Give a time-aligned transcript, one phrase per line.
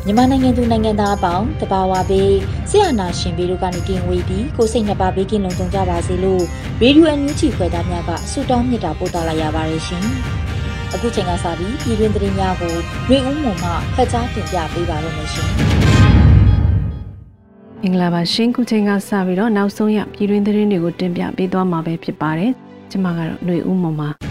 [0.09, 2.33] မြန်မာနိုင်ငံသူနိုင်ငံသားအပေါင်းတဘာဝပေး
[2.71, 6.43] ဆရာနာရှင်ပြီးတို့ကနေကင်ဝေးပြီးကိုစိတ်နှစ်ပါးဘေးကင်းလုံခြုံကြပါစေလို့
[6.83, 10.05] ရေဒီယိုအန်ယူဂျီခွဲသားများကဆုတောင်းမြတ်တာပို့သလာရပါတယ်ရှင်။
[10.95, 12.75] အခုချိန်ကစပြီးပြည်တွင်းသတင်းများကို
[13.11, 15.49] ရေဦးမှမှဖတ်ကြားတင်ပြပေးပါရမရှင်။
[17.83, 22.51] မင်္ဂလာပါရှင်ခုချိန်ကစပြီးတော့နောက်ဆုံးရပြည်တွင်းသတင်းတွေကိုတင်ပြပေးသွားမှာပဲဖြစ်ပါတယ်။
[22.91, 24.28] ကျွန်မကတော့ຫນွေဦးမှမှ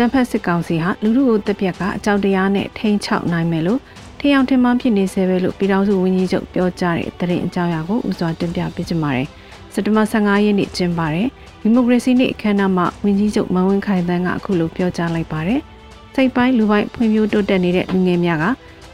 [0.00, 3.80] ကျန်းဖက်စစ်ကောင်စီဟာလူလူကိုတက်ပြက်ကအကြောက်တရားနဲ့ထိန်းချောက်နိုင်မယ်လို့
[4.18, 9.26] ထင်အောင်ထင်မှန်းဖြစ်နေစေပဲလို့ပြည်ထောင်စုဝန်ကြီးချုပ်ပြောကြားတဲ့သတင်းအကြောင်းအရာကိုဥစွာတင်ပြပေးကြပါမယ်။
[9.72, 11.26] စက်တဘာ15ရက်နေ့ကျင်းပတဲ့
[11.62, 15.60] ဒီမိုကရေစီနေ့အခမ်းအနားမှာဝန်ကြီးချုပ်မန်ဝင်းခိုင်တန်းကအခုလိုပြောကြားလိုက်ပါတယ်။
[16.14, 18.44] စိတ်ပိုင်းလူပိုင်းဖွံ့ဖြိုးတိုးတက်နေတဲ့လူငယ်များက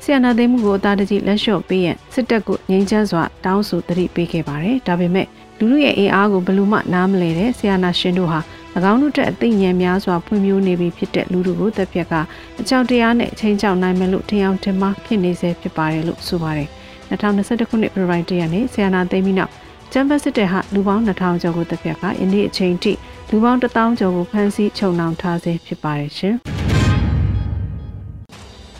[0.02, 5.26] ဆီယနာသိမ်းမှုကိုအသာတကြီးလက်လျှော့ပေးရန်စစ်တပ်ကငြိမ်းချမ်းစွာတောင်းဆိုတတိပေးခဲ့ပါတယ်။ဒါပေမဲ့
[5.58, 8.40] လူလူရဲ့အင်အားကိုဘယ်လို့မှနားမလဲတဲ့ဆီယနာရှင်တို့ဟာ၎
[8.90, 12.14] င်းတို့တဲ့အသိဉာဏ်များစွာဖွံ့ဖြိုးနေပြီဖြစ်တဲ့လူတို့ကိုတပ်ဖြတ်က
[12.60, 16.68] အကြောက်တရားနဲ့ချိန်ချောက်နိုင်မယ်လို့ထင်အောင်ထင်မှားဖြစ်နေစေဖြစ်ပါတယ်လို့ဆိုပါတယ်
[17.10, 19.52] 2021ခုနှစ်ဖေဖော်ဝါရီလရက်နေ့ဆီယနာသိမ်းပြီးနောက်
[19.92, 22.92] ကျန်းဖက်စစ်တပ်ဟာလူပေါင်း2000ကျော်ကိုတပ်ဖြတ်ကယနေ့အချိန်ထိ
[23.30, 26.36] လူပေါင်း1000ကျော်ကိုဖမ်းဆီးချုပ်နှောင်ထားဆဲဖြစ်ပါတယ်ရှင်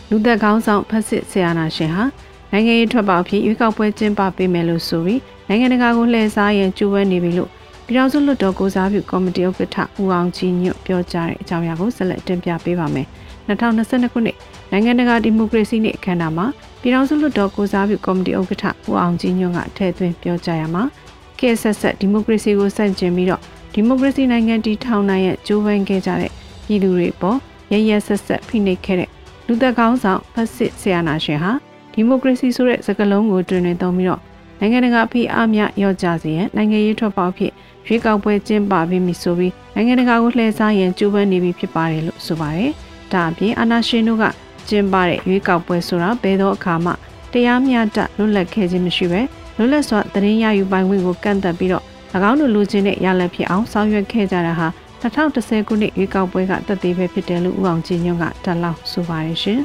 [0.09, 2.03] လူသက်ကောင်းဆောင်ဖက်စစ်ဆီယနာရှင်ဟာ
[2.51, 7.49] နိုင်ငံရေးထွက်ပေါက်ဖြစ်ရွေးကောက်ပွဲကျင်းပပေးမယ်လို့ဆိုပြီးနိုင်ငံတကာကိုလှည့်စားရန်ကြိုးပမ်းနေပြီလို့
[7.87, 13.07] ပြည်ထောင်စုလွှတ်တော်ကိုစားပြုကော်မတီဥက္ကဋ္ဌဦးအောင်ကြီးညွတ်ပြောကြားတဲ့အကြောင်းအရာကိုဆက်လက်တင်ပြပေးပါမယ်။
[13.47, 14.37] 2022ခုနှစ်
[14.71, 16.45] နိုင်ငံတကာဒီမိုကရေစီနေ့အခမ်းအနားမှာ
[16.81, 20.83] ပြည်ထောင်စုလွှတ်တော်ကိုစားပြုကော်မတီဥက္ကဋ္ဌဦးအောင်ကြီးညွတ်ကထည့်သွင်းပြောကြားရမှာ
[21.39, 23.41] ခေတ်ဆက်ဆက်ဒီမိုကရေစီကိုစန့်ကျင်ပြီးတော့
[23.73, 26.31] ဒီမိုကရေစီနိုင်ငံတည်ထောင်နိုင်ရကြိုးပမ်းခဲ့ကြတဲ့
[26.65, 27.37] ပြည်သူတွေပေါ်
[27.73, 29.09] ရရဆက်ဆက်ဖိနှိပ်ခဲ့တဲ့
[29.47, 31.51] လူသက်ကောင်းဆောင်ဖက်စစ်ဆီယနာရှင်ဟာ
[31.93, 34.21] ဒီမိုကရေစီဆိုတဲ့စကားလုံးကိုတွင်တွင်သုံးပြီးတော့
[34.59, 37.51] နိုင်ငံတကာဖိအားများရော့ကြစေရန်နိုင်ငံရေးထွက်ပေါက်ဖြစ်
[37.87, 42.71] ရွေးကောက်ပွဲကျင်းပပြီးပြီဆိုပြီးနိုင်ငံတကာကိုလှည့်စားရန်ကြိုးပမ်းနေပြီဖြစ်ပါတယ်လို့ဆိုပါတယ်။
[43.13, 44.25] ဒါအပြင်အာနာရှင်တို့က
[44.69, 46.91] ကျင်းပတဲ့ရွေးကောက်ပွဲဆိုတာဘယ်တော့အခါမှ
[47.31, 49.21] တရားမျှတလွတ်လပ်ခဲ့ခြင်းမရှိပဲ
[49.57, 51.83] လွတ်လပ်စွာသတင်းရယူပိုင်ခွင့်ကိုကန့်သတ်ပြီးတော့၎
[52.29, 54.67] င်းတို့လူချင်းတဲ့ရလဒ်ဖြစ်အောင်ဆောင်ရွက်ခဲ့ကြတာဟာ
[55.01, 59.59] 2010ခုနှစ်ရွေးကောက်ပွဲကတက်သေးပဲဖြစ်တယ်လို့ဦးအောင်ကြည်ညွန့်ကတက်လောက်ဆိုပါတယ်ရှင်။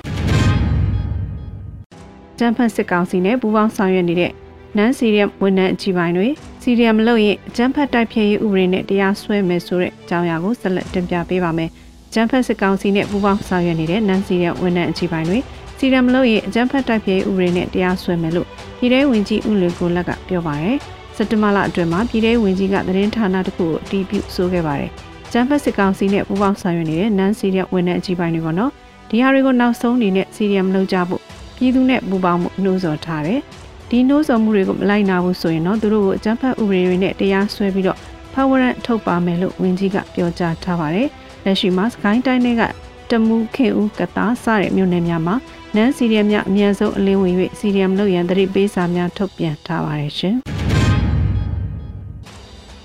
[2.39, 4.33] ကျန်းဖတ်စစ်ကောင်စီနဲ့ပူးပေါင်းဆောင်ရွက်နေတဲ့
[4.77, 6.29] နန်စီရီယမ်ဝန်ထမ်းအကြီးပိုင်းတွေ
[6.63, 11.71] စီရီယမ်မလို့ရင်အကြမ်းဖက်တိုက်ဖျက်ရေးဥပဒေနဲ့တရားစွဲမယ်ဆိုတဲ့အကြောင်းအရာကိုဆက်လက်တင်ပြပေးပါမယ်။
[12.13, 15.39] ကျန်းဖက်စစ်ကောင်စီနဲ့ပူးပေါင်းဆောင်ရွက်နေတဲ့နန်စီရီယမ်ဝန်ထမ်းအကြီးပိုင်းတွေ
[15.79, 18.47] စီရီယမ်မလို့ရင်အကြမ်းဖက်တိုက်ဖျက်ရေးဥပဒေနဲ့တရားစွဲမယ်လို့
[18.79, 20.77] ပြည်ထောင်ဝင်ကြီးဦးလွေကိုလက်ကပြောပါရယ်။
[21.17, 24.91] စက်တဘာလအတွင်းမှာပြည်ထောင်ဝင်ကြီးကသတင်းဌာနတစ်ခုကိုအတည်ပြုဆိုခဲ့ပါတယ်။
[25.33, 28.71] ကျန်းဖက်စစ်ကောင်စီနဲ့ပူးပေါင်းဆောင်ရွက်နေတဲ့နန်စီရီယမ်ဝန်ထမ်းအကြီးပိုင်းတွေကတော့
[29.11, 31.23] ဒီဟာတွေကိုနောက်ဆုံးအနေနဲ့စီရီယမ်မလုပ်ကြဖို့
[31.57, 33.41] ပြည်သူနဲ့ပူးပေါင်းမှုနှိုးဆော်ထားတယ်။
[33.91, 37.99] ဒီနှိုးဆော်မှုတွေကိုမလိုက်နာဘူးဆိုရင်တော့သူတို့ကိုအကြမ်းဖက်ဥပဒေတွေနဲ့တရားစွဲပြီးတော့
[38.33, 41.09] ဖဝရန်ထုတ်ပါမယ်လို့ဝန်ကြီးကပြောကြားထားပါတယ်။
[41.45, 42.63] လက်ရှိမှာစကိုင်းတိုင်းတွေက
[43.11, 45.35] တမူခင်ဦးကတာစတဲ့မြို့နယ်များမှာ
[45.77, 50.37] နန်းစီရီယမ်များအများဆုံးအလင်းဝင်၍စီရီယမ်လို့ရန်တရိပေးစာများထုတ်ပြန်ထားပါတယ်ရှင်။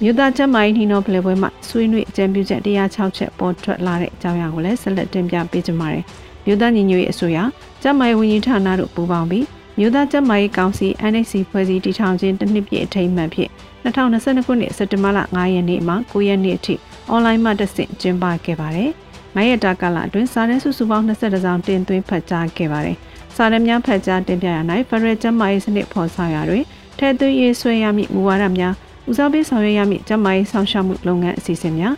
[0.02, 6.04] မြို့သားချက်မိုင်းနှီးနှောဖလဲပွဲမှာဆွေးနွေးအကြံပြုချက်106ချက်ပေါ်ထွက်လာတဲ့အကြောင်းအရာကိုလည်းဆက်လက်တင်ပြပေးကြပါမယ်။
[6.46, 7.38] မြို့သားညီညွတ်ရေးအစိုးရ
[7.82, 9.46] ချက်မိုင်းဝန်ကြီးဌာနတို့ပူးပေါင်းပြီး
[9.80, 13.52] မြို့သားကျန်းမာရေးကောင်စီ NHC ဖွဲ့စည်းတည်ထောင်ခြင်းတစ်နှစ်ပြည့်အထိမ်းအမှတ်ဖြင့်
[13.84, 16.76] 2022ခုနှစ်စက်တင်ဘာလ9ရက်နေ့မှ9ရက်နေ့အထိ
[17.10, 18.90] အွန်လိုင်းမှတဆင့်ကျင်းပခဲ့ပါတယ်။
[19.36, 22.98] 9ရက်တာကာလအတွင်းစာရင်းစုစုပေါင်း22စောင်တင်သွင်းဖတ်ကြားခဲ့ပါတယ်။
[23.36, 24.58] စာရင်းများဖတ်ကြားတင်ပြရ၌
[24.90, 26.64] ဖရယ်ကျန်းမာရေးစနစ်ဖော်ဆောင်ရာတွင်
[27.00, 28.74] ထဲသွင်းရေးဆွဲရမည့်မူဝါဒများ
[29.10, 31.94] ဦးစားပေးဆောင်ရွက်ရမည့်ကျန်းမာရေးဆောင်ရှောက်မှုလုပ်ငန်းအစီအစဉ်များ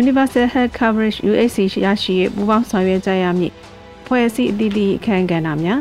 [0.00, 3.54] Universal Health Coverage UHC ရရှိရေးပူးပေါင်းဆောင်ရွက်ကြရမည့်
[4.06, 5.80] ဖွဲ့စည်းအသီးသီးအခမ်းကဏ္ဍများ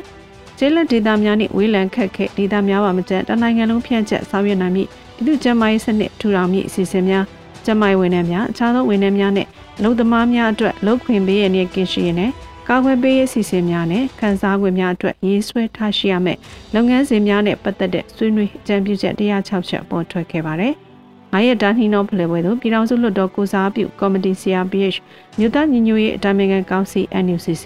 [0.62, 7.24] ကျေးလက်ဒေသများနှင့်ဝေးလံခက်ခဲဒေသများပါမကျန်တနိုင်ငံလုံးဖြန့်ချက်ဆောင်ရွက်နိုင်မည့်ပြည်သူ့ကျန်းမာရေးစနစ်ထူထောင်မည့်အစီအစဉ်များ
[7.66, 9.50] ကျန်းမာရေးဝန်ထမ်းများအခြားသောဝန်ထမ်းများနှင့်
[9.84, 12.32] လုံသမားများအတွက်လုံခွင်ပေးရတဲ့ကင်းရှိရတဲ့
[12.68, 16.40] ကာကွယ်ပေးရေးစီစဉ်များနဲ့ခန်းစားခွင့်များအတွက်ရေးဆွဲထားရှိရမယ့်
[16.76, 20.74] လုပ်ငန်းစဉ်များနဲ့ပတ်သက်တဲ့ဆွေးနွေးအကြံပြုချက်106ချက်ပေါ်ထွက်ခဲ့ပါတယ်။
[21.32, 24.98] ငါရဲ့တာနှီနောဖလှယ်ပွဲသို့ပြည်ထောင်စုလွှတ်တော်ကိုစားပြုကော်မတီ CRPH
[25.40, 27.66] မြို့သားညီညွတ်ရေးအတိုင်းအမြံကောင်စီ NUCC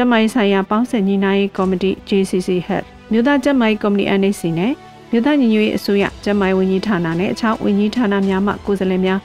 [0.00, 4.72] ကျမိုင်းဆိုင်ရာပေါင်းစပ်ညီနိုင်ရေးကော်မတီ JCC Head မြို့သားကျမိုင်းကော်မတီ NAC နဲ့
[5.10, 9.20] မြို့သားညီညွတ်ရေးအစိုးရကျမိုင်းဝန်ကြီးဌာနနဲ့အခြားဝန်ကြီးဌာနများမှကိုယ်စားလှယ်များ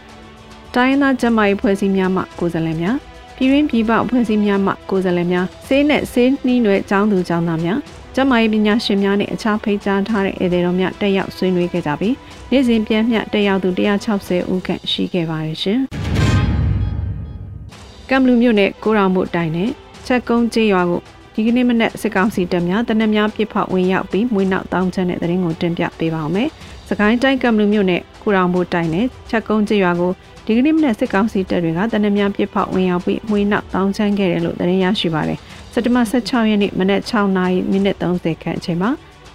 [0.75, 2.95] တိုင်းသားကျမိုင်းဖွဲ့စည်းများမှကိုယ်စားလှယ်များ
[3.35, 7.79] ပြည်ရင်းပြည်ပအဖွဲ့အစည်းများမှကိုယ်စားလှယ်များဆေးနဲ့ဆေးနှီးနွယ်ចောင်းသူចောင်းသားများ
[8.15, 12.15] ကျမရေးပညာရှင်များနဲ့အခြားဖိတ်ကြားထားတဲ့ဧည့်သည်တော်များတက်ရောက်ဆွေးနွေးခဲ့ကြပြီး
[12.51, 13.69] နေ့စဉ်ပြန်မျှတက်ရောက်သူ
[14.11, 15.79] 160ဦးခန့်ရှိခဲ့ပါတယ်ရှင်။
[18.09, 19.71] ကမ်လူမြို့နယ်ကိုရောင်မှုတိုင်နဲ့
[20.07, 21.01] ချက်ကုန်းကျေးရွာကို
[21.35, 26.49] ဒီကနေ့မနက်စစ်ကောင်စီတပ်များတနက်များပြစ်ဖောက်ဝင်ရောက်ပြီးမွေးနောက်တောင်းချက်တဲ့တရင်ကိုတင်ပြပေးပါောင်းမယ်။
[26.89, 30.11] စကိုင်းတိုင်းကမ်လူမြို့နယ်ကိုရောင်မှုတိုင်နဲ့ချက်ကုန်းကျေးရွာကို
[30.45, 35.39] ဒီကနေ့မနက်စစ်ကောင်စီတပ်တွေကတနက်များပြစ်ဖောက်ဝင်ရောက်ပြီးမွေးနောက်တောင်းချမ်းခဲ့တယ်လို့သတင်းရရှိပါတယ်။
[35.73, 38.89] စက်တဘာ16ရက်နေ့မနက်6နာရီမိနစ်30ခန့်အချိန်မှာ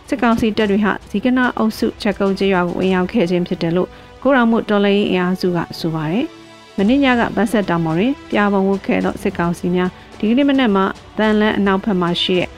[0.08, 3.88] စစ်ကောင်စီတပ်တွေဟာဇီကနာအုပ်စုချက်ကုန်းကျေးရွာကိုဝင်ရောက်ခဲ့ခြင်းဖြစ်တယ်လို့
[4.22, 6.26] ကိုရောင်မှုတော်လိုင်းအင်အားစုကဆိုပါတယ်။
[6.76, 10.84] မင်းညကဗတ်ဆက်တောင်မော်တွင်ပြာပုံဝတ်ခဲ့သောစစ်ကောင်စီများ ဒီကနေ့မနက်မှာ
[11.18, 12.48] တန်လန်းအနောက်ဘက်မှာရှိတဲ့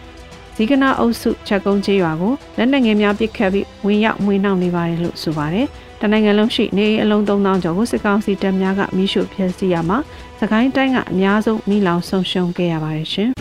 [0.54, 5.66] ဇီကနာအုပ်စုချက်ကုန်းကျေးရွာကိုလက်နက်ငယ်များပစ်ခတ်ပြီးဝင်ရောက်မွေးနှောက်နေပါတယ်လို့ဆိုပါတယ်။
[6.00, 9.98] တနိုင်ငံလုံးရှိနေအလုံး3000ကျော်ကိုစစ်ကောင်စီတပ်များကမိရှုဖျက်ဆီးရမှာ
[10.40, 13.30] စကိုင်းတိုင်းကအများဆုံးမိလောင်ဆုံးရှုံးခဲ့ရပါတယ်ရှင်။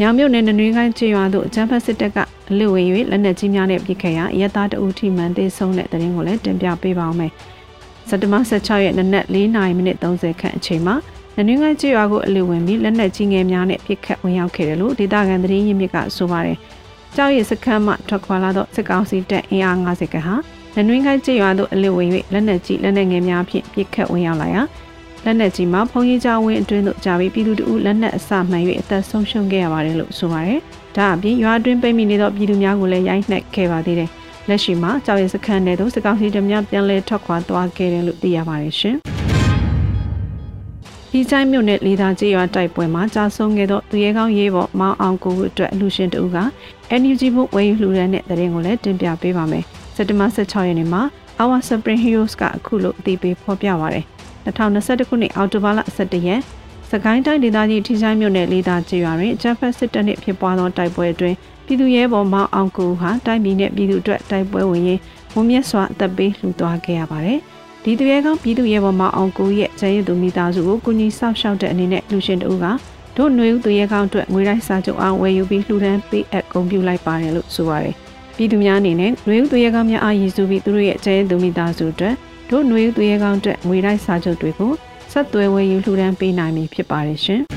[0.00, 2.18] မြောင်မြို့နယ်နနွေးကိုင်းကျေးရွာသို့အကြမ်းဖက်စစ်တပ်က
[2.50, 7.32] အလွတ်ဝင်၍လက်နက်ကြီးများနဲ့ပစ်ခတ်ရာရဲသားတအူးထိမှန်သေးဆုံးတဲ့တရင်ကိုလည်းတင်ပြပေးပါောင်းမယ်။
[8.08, 10.94] စက်တဘာ16ရက်နနက်4:30မိနစ်30ခန့်အချိန်မှာ
[11.36, 16.56] နနွေးကိုင်းကျေးရွာကိုအလွတ်ဝင်ပြီးလက်နက်ကြီးငယ်များနဲ့ပစ်ခတ်ဝင်ရောက်ခဲ့တယ်လို့ဒေသခံသတင်းရင်းမြစ်ကဆိုပါတယ်။
[17.16, 20.34] ကြောက်ရည်စခန်းမှထွက်ခွာလာသောစစ်ကောင်စီတပ်အင်အား50ခန့်ဟာ
[20.74, 24.62] လက်နွင်းခိုင်းကျေးရွာသို့အလစ်ဝင်၍လက်နက်ကြီးလက်နက်ငယ်များဖြင့်ပစ်ခတ်ဝင်ရောက်လာရာ
[25.24, 30.58] လက်နက်ကြီးမှာဖုံးကြီးကျောင်းဝင်းအတွင်းသို့ကြာပြီးပြည်သူတို့လက်နက်အစမှန်၍အသက်ဆုံးရှုံးခဲ့ရပါတယ်လို့ဆိုပါတယ်။
[30.96, 34.10] ဒါအပြင်ရွာအတွင်းပိတ်မိနေသောပြည်သူများကိုလည်းရိုက်နှက်ခဲ့ပါသေးတယ်။
[34.48, 38.98] လက်ရှိမှာကြောက်ရည်စခန်းထဲသို့စစ်ကောင်စီတပ်များပြန်လည်ထွက်ခွာသွားခဲ့တယ်လို့သိရပါတယ်ရှင်။
[41.16, 46.38] ဒီချိုင်းမြို့နယ်လေသာကျေးရွာတိုက်ပွဲမှာကြာဆုံးခဲ့သောသူရဲကောင်းရေးပေါ်မောင်းအောင်ကိုအတွက်အလူရှင်တူက
[47.00, 49.64] NUG ဘုတ်ဝယ်ယူလှူဒန်းတဲ့တဲ့ရင်ကိုလည်းတင်ပြပေးပါမယ်။
[49.94, 51.02] စက်တဘာ16ရက်နေ့မှာ
[51.42, 54.04] Our Spring Heroes ကအခုလိုအသိပေးဖော်ပြပါရတယ်။
[54.44, 56.40] 2021ခုနှစ်အောက်တိုဘာလ17ရက်
[56.90, 65.00] စကိုင်းတိုင်းဒေသကြီးထိချိုင်းမြို့နယ်လေသာကျေးရွာတွင်ဂျက်ဖက်စစ်တပ်နှင့်ဖြစ်ပွားသောတိုက်ပွဲအတွင်းပြည်သူရဲဘော်မောင်းအောင်ကိုဟာတိုင်းပြည်နှင့်ပြည်သူအတွက်တိုက်ပွဲဝင်ရင်း
[65.32, 67.40] ဝုံမြတ်စွာအသက်ပေးလှူသွားခဲ့ရပါတယ်။
[67.83, 72.65] ဒီသူရဲကောင်းပြည်သူရဲဘော်မအောင်ကိုရဲ့ကျန်ရည်သူမိသားစုကိုကုညီဆောက်ရှောက်တဲ့အနေနဲ့လူရှင်တို့က
[73.17, 77.95] တို့ຫນွေဦးသူရဲကောင်းအတွက်ငွေတိုင်းစာချုပ်အောင်ဝယ်ယူပြီးလှူဒန်းပေးအပ်ဂုဏ်ပြုလိုက်ပါတယ်လို့ဆိုပါတယ်။
[78.37, 82.15] ပြည်သူများအနေနဲ့ຫນွေဦးသူရဲကောင်းများအားရည်စူးပြီးသူတို့ရဲ့ကျန်ရည်သူမိသားစုအတွက်
[82.49, 84.71] တို့ຫນွေဦးသူရဲကောင်းအတွက်ငွေတိုင်းစာချုပ်တွေကို
[85.11, 87.41] ဆက်သွယ်ဝယ်ယူလှူဒန်းပေးနိုင်ပြီဖြစ်ပါတယ်ရှင်။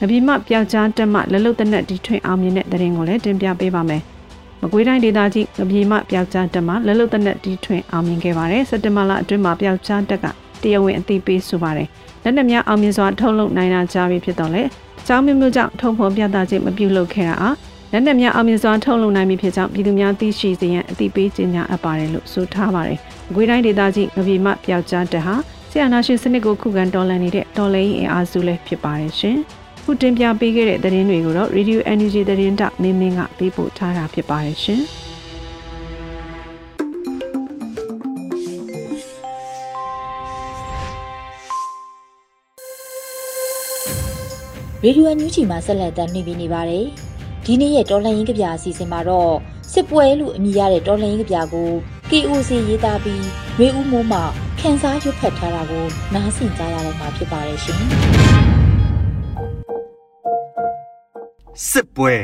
[0.00, 4.02] နဗီမပျောက်ကြားတက်မှလက်လုတ်တနက်ဒီထွင်အောင်မြင်တဲ့တရင်ကိုလည်းတင်ပြပေးပါမယ်။
[4.61, 10.25] မကွေးတိုင်းဒေသကြီးငပြေမပျောက်ကြားတက်မှာလက်လွတ်တနက်တီးထွင်အောင်မြင်ခဲ့ပါတယ်စက်တင်ဘာလအတွင်းမှာပျောက်ကြားတက်က
[10.61, 11.87] တရားဝင်အသိပေးဆိုပါတယ်
[12.23, 14.63] လက်နက်များအောင်မြင်စွာထုတ်လုပ်နိုင်တာကြားပြီးဖြစ်တော့လေ
[15.01, 17.55] အကြောင်းမျိုးမျိုးကြောင့်ထုံဖော်ပြသခြင်းမပြုလုပ်ခဲ့တာအား
[17.91, 22.99] လက်နက်များအောင်မြင်စွာထုတ်လုပ်နိုင်ပြီဖြစ်ကြောင်းပြည်သူများသိရှိစေရန်အသိပေးကြေညာအပ်ပါတယ်လို့ဆိုထားပါတယ်။
[23.33, 25.35] ငွေတိုင်းဒေသကြီးငပြေမပျောက်ကြားတက်ဟာ
[25.71, 29.37] ဆီယနာရှင်စနစ်ကိုခုခံတော်လှန်နေတဲ့တော်လှန်ရေးအင်အားစုလည်းဖြစ်ပါတယ်ရှင်။
[29.89, 34.81] ခုတင်ပြပေးခဲ့တဲ့သတင်းတွေကိုတော့ Radio Energy သတင်းတောက်မင်းမင်းကပေးပို့ထားတာဖြစ်ပါတယ်ရှင်။
[44.83, 46.85] ရေဒီယိုအန်ယူဂျီမှာဆက်လက်တင်ပြနေပါတယ်။
[47.45, 49.33] ဒီနေ့ရဲ့တော်လှန်ရေးကြပြအစီအစဉ်မှာတော့
[49.73, 51.69] စစ်ပွဲလို့အမည်ရတဲ့တော်လှန်ရေးကြပြကို
[52.09, 53.25] KOC ရေးသားပြီး
[53.57, 54.19] ရွေးဦးမိုးမှ
[54.59, 57.81] ခန်းစားရွတ်ဖတ်ထားတာကိုနားဆင်ကြရတော့မှာဖြစ်ပါတယ်ရှင်။
[61.65, 62.15] စစ်ပွဲ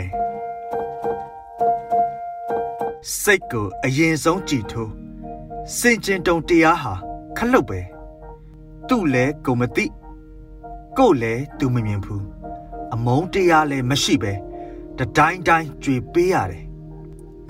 [3.21, 4.91] စိတ်ကိုအရင်ဆုံးကြည်ထိုး
[5.77, 6.93] စင်ကျင်တုံတရားဟာ
[7.37, 7.79] ခလုတ်ပဲ
[8.87, 9.85] သူ့လဲကိုမသိ
[10.97, 12.25] ကို့လဲသူမမြင်ဘူး
[12.93, 14.33] အမုန်းတရားလည်းမရှိပဲ
[14.97, 16.65] တတိုင်းတိုင်းကြွေပေးရတယ်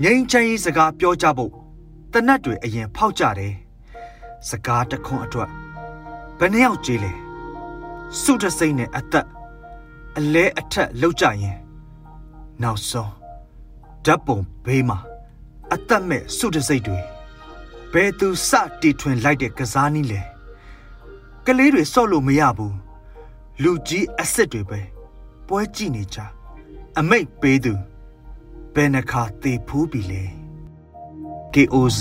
[0.02, 1.52] ငိမ့်ချမ်းရေးစကားပြောကြဖို့
[2.12, 3.54] တနတ်တွေအရင်ဖောက်ကြတယ်
[4.48, 5.50] စကားတခွန်းအတွက်
[6.38, 7.12] ဘယ်နှယောက်ကြေးလဲ
[8.20, 9.26] စုတစိမ့်နဲ့အသက်
[10.16, 11.63] အလဲအထက်လောက်ကြရင်
[12.62, 13.12] နောက်ဆုံး
[14.04, 14.98] ဓာတ်ပုံဘေးမှာ
[15.72, 17.00] အသက်မဲ့စုတစိတ်တွေ
[17.92, 20.22] ဘယ်သူစတီထွင်လိုက်တဲ့ကစားနည်းလဲ
[21.46, 22.76] ကလေးတွေစော့လို့မရဘူး
[23.62, 24.80] လူကြီးအစ်စ်တွေပဲ
[25.46, 26.18] ပွဲကြည့်နေကြ
[26.98, 27.72] အမိတ်ပေးသူ
[28.74, 30.22] ဘယ်နှခါသေဖူးပြီလဲ
[31.54, 32.00] KOZ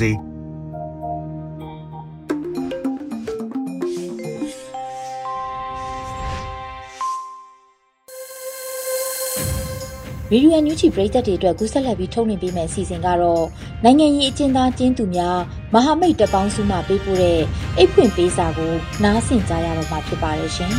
[10.36, 13.46] ဗီဒီယိုညူချီပရိသတ်တွေအတွက်ကူးဆက်လက်ပြီးထုတ်လွှင့်ပေးမယ့်အစီအစဉ်ကတော့
[13.84, 15.38] နိုင်ငံရေးအကျဉ်းသားကျင်းသူများ
[15.74, 17.42] မဟာမိတ်တပေါင်းစုမှပေးပို့တဲ့
[17.78, 18.74] အိတ်ဖွင့်ပေးစာကို
[19.04, 20.74] နားဆင်ကြရတော့မှာဖြစ်ပါတယ်ရှင်။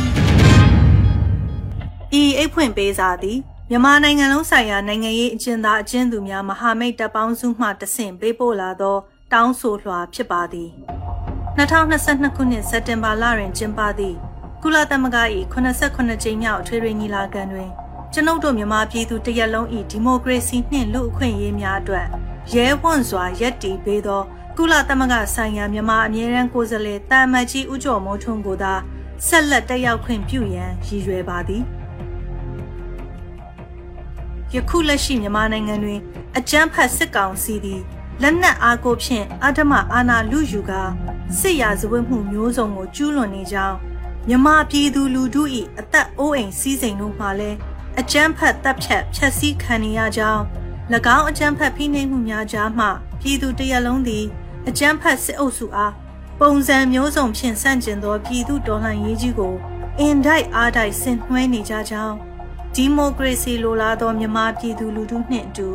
[2.21, 3.37] ဤအိတ်ဖွင့်ပေးစာသည်
[3.69, 8.95] မြန်မာနိုင်ငံလုံးဆိုင်ရာနိုင်ငံရေးအကျဉ်းသားအကျဉ်းသူများမဟာမိတ်တပေါင်းစုမှတဆင့်ပေးပို့လာသော
[9.33, 10.69] တောင်းဆိုလွှာဖြစ်ပါသည်
[11.57, 14.17] 2022ခုနှစ်စက်တင်ဘာလတွင်ကျင်းပသည့်
[14.63, 15.17] ကုလသမဂ္ဂ၏
[15.53, 17.71] 89ကြိမ်မြောက်အထွေထွေညီလာခံတွင်
[18.17, 22.07] ကျွန်ုပ်တို့မြန်မာပြည်သူတရက်လုံး၏ဒီမိုကရေစီနှင့်လူ့အခွင့်အရေးများအတွက်
[22.53, 24.21] ရဲဝံ့စွာယက်တီပေးသော
[24.57, 28.73] ကုလသမဂ္ဂဆိုင်ရာမြန်မာအမြဲတမ်းကိုယ်စားလှယ်တာမတ်ကြီးဦးကျော်မိုးထွန်းကိုသာ
[29.27, 31.63] ဆက်လက်တက်ရောက်ခွင့်ပြုရန်ရည်ရွယ်ပါသည်
[34.53, 35.99] ယခုလက်ရှိမြန်မာနိုင်ငံတွင်
[36.37, 37.81] အကြမ်းဖက်စစ်ကောင်စီသည်
[38.21, 40.81] လက်နက်အားကိုဖြင့်အဓမ္မအာဏာလူယူကာ
[41.39, 43.77] စစ်ရာဇဝတ်မှုမျိုးစုံကိုကျူးလွန်နေကြောင်း
[44.27, 45.43] မြမပြည်သူလူထု၏
[45.79, 47.57] အသက်အိုးအိမ်စီးစိမ်တို့မှလည်း
[47.99, 50.43] အကြမ်းဖက်တပ်ဖြတ်ဖျက်ဆီးခံနေရကြောင်း၎
[51.17, 52.85] င်းအကြမ်းဖက်ဖိနှိပ်မှုများကြားမှ
[53.21, 54.25] ပြည်သူတရက်လုံးသည်
[54.67, 55.93] အကြမ်းဖက်စစ်အုပ်စုအား
[56.39, 59.53] ပုံစံမျိုးစုံဖြင့်ဆန့်ကျင်သောပြည်သူတော်လှန်ရေးကြီးကို
[59.99, 62.15] အင်တိုက်အားတိုက်ဆင်နွှဲနေကြကြောင်း
[62.75, 65.67] ဒီမိုကရေစီလိုလားသောမြန်မာပြည်သူလူထုနှင့်အတူ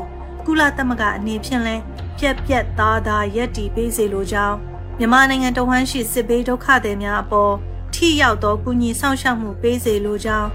[0.45, 1.83] ကုလသမဂ္ဂအနေဖြင့်လည်း
[2.19, 4.57] ပြက်ပြက်သားသားရက်တီပေးစေလိုကြောင်း
[4.99, 7.55] မြန်မာနိုင်ငံတဝန်းရှိစစ်ဘေးဒုက္ခသည်များအပေါ်
[7.95, 10.49] ထိရောက်သောကူညီဆောင်ရှောက်မှုပေးစေလိုကြောင်း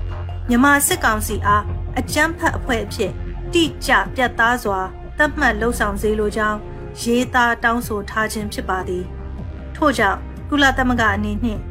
[0.49, 1.63] မြန်မာစစ်ကောင်စီအား
[1.99, 3.11] အကြမ်းဖက်အဖွဲ့အဖြစ်
[3.53, 4.79] တိကျပြတ်သားစွာ
[5.17, 6.59] သတ်မှတ်လှုံ့ဆော်စေလိုကြောင်း
[7.01, 9.03] ရေးသားတောင်းဆိုထားခြင်းဖြစ်ပါသည်
[9.75, 11.61] ထို့ကြောင့်ကုလသမဂ္ဂအနေနှင့်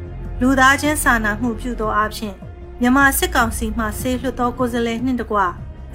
[0.41, 2.33] လူသားချင်းစာနာမှုပြုသောအဖြစ်
[2.81, 5.37] မြန်မာစစ်ကောင်စီမှဆေးလွှတ်သောကိုယ်စားလှယ်နှင့်တကွ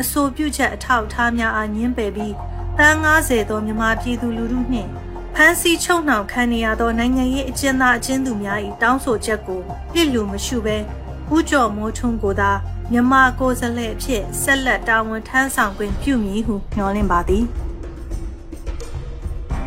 [0.00, 2.34] အဆိုပြုချက်အထောက်အထားများအားညှင်းပယ်ပြီး
[2.78, 4.90] တန်း90သောမြန်မာပြည်သူလူထုနှင့်
[5.34, 9.60] ဖမ်းဆီးချုပ်နှောင်ခံနေရသောနိုင်ငံရေးအကျဉ်းသားအကျဉ်းသူများ၏တောင်းဆိုချက်ကို
[9.92, 10.76] ပြစ်လူမရှုဘဲ
[11.34, 12.52] ဦးကျော်မိုးထွန်းကိုသာ
[12.92, 17.44] မြန်မာကိုယ်စားလှယ်အဖြစ်ဆက်လက်တာဝန်ထမ်းဆောင်ခွင့်ပြုမည်ဟုမျှော်လင့်ပါသည်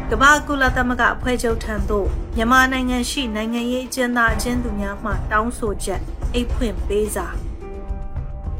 [0.09, 6.01] ကမ္ဘာကုလသမဂ္ဂအဖွဲ့ချုပ်ထံသို့မြန်မာနိုင်ငံရှိနိုင်ငံရေးအကျဉ်းသားအကျဉ်းသူများမှတောင်းဆိုချက်
[6.33, 7.27] အိတ်ဖွင့်ပေးစာ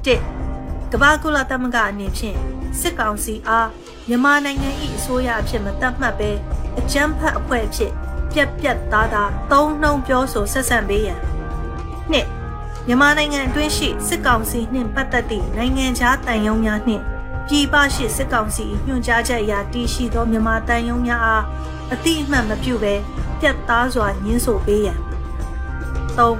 [0.06, 0.08] ၁
[0.92, 2.38] ကမ္ဘာကုလသမဂ္ဂအနေဖြင့်
[2.80, 3.70] စစ်ကောင်စီအား
[4.08, 6.32] မြန်မာနိုင်ငံ၏အစိုးရအဖြစ်မတတ်မှတ်ဘဲ
[6.80, 7.92] အကြမ်းဖက်အဖွဲ့အဖြစ်
[8.34, 11.20] ပြက်ပြက်သားသားသုံးနှုံပြောဆိုဆက်ဆံပေးရန်
[12.12, 12.28] နှစ်
[12.88, 17.04] မြန်မာနိုင်ငံအတွင်းရှိစစ်ကောင်စီနှင့်ပတ်သက်သည့်နိုင်ငံခြားတန်ယုံများနှင့်
[17.48, 21.44] ပြည်ပရှိစစ်ကောင်စီညွှန်ကြားချက်အရတည်ရှိသောမြန်မာတန်ယုံများအား
[21.94, 22.94] အတိအမှန်မပြုဘဲ
[23.40, 25.00] ပြက်သားစွာညှင်းဆိုပေးရန်
[26.18, 26.36] ၃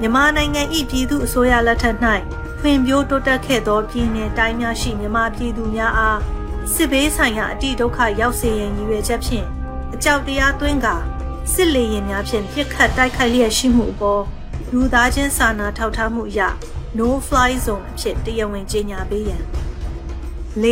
[0.00, 1.96] မြန်မာနိုင်ငံ၏ပြည်သူအစိုးရလက်ထက်၌
[2.60, 6.18] ဖွံ့ဖြိုးတိုးတက်ခဲ့သောပြည်내တိုင်းများရှိမြန်မာပြည်သူများအား
[6.72, 9.46] စစ်ဘေးဆိုင်ရာအတိဒုက္ခရောက်စေရန်ရည်ရွယ်ချက်ဖြင့်
[9.94, 10.96] အကြောက်တရားသွင်းကာ
[11.52, 14.22] စစ်လေရင်များဖြင့်ပြစ်ခတ်တိုက်ခိုက်လျက်ရှိမှုအပေါ်
[14.72, 16.40] လူသားချင်းစာနာထောက်ထားမှုအရ
[16.98, 19.42] no fly zone အဖြစ်တရားဝင်ကြေညာပေးရန်
[20.62, 20.66] ၄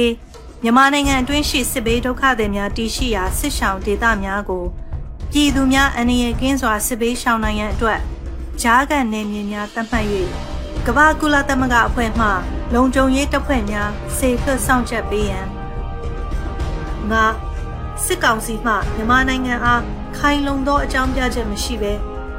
[0.63, 4.65] မြန်မာနိုင်ငံအတွင်းရှိစစ်ဘေးဒုက္ခသည်များတည်ရှိရာစစ်ဆောင်ဒေသများကို
[5.33, 8.01] ပြည်သူများအန္တရာယ်ကင်းစွာစစ်ဘေးရှောင်နိုင်ရန်အတွက်
[8.63, 10.07] ဂျားကန်နယ်မြေများသတ်မှတ်၍
[10.87, 12.27] ကမ္ဘာကုလသမဂ္ဂအဖွဲ့မှ
[12.75, 15.47] လုံခြုံရေးတပ်ဖွဲ့များစေလွှတ်ဆောင်ချက်ပေးရန်
[17.11, 17.25] ငါ
[18.05, 19.83] စစ်ကောင်စီမှမြန်မာနိုင်ငံအား
[20.19, 21.93] ခိုင်လုံသောအကြောင်းပြချက်မရှိဘဲ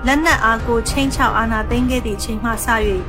[0.08, 2.68] လက်နက်အားကိုချင်းချောက်အာဏာသိမ်းခဲ့သည့်ချိန်မှစ၍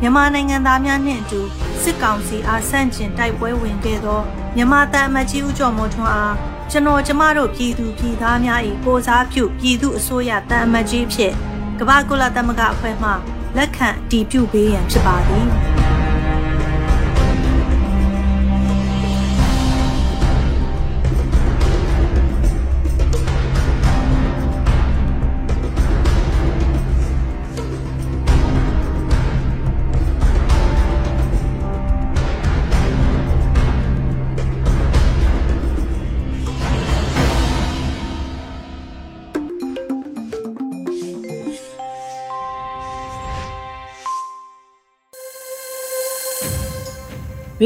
[0.00, 1.40] မြန်မာနိုင်ငံသားများနှင့်အတူ
[1.82, 4.20] စစ်ကောင်စီအားဆန့်ကျင်တိုက်ပွဲဝင်ခဲ့သော
[4.56, 6.34] မြန်မာတန်အမတ်ကြီးဦးကျော်မိုးထွန်းအား
[6.70, 11.32] ကျွန်တော်ကျမတို့ပြည်သူပြည်သားများ၏ကိုစားပြုပြည်သူအစိုးရတန်အမတ်ကြီးဖြစ်
[11.78, 13.10] ကမ္ဘာကုလသမဂ္ဂအဖွဲ့မှ
[13.56, 15.75] လက်ခံတည်ပြုပေးရန်ဖြစ်ပါသည်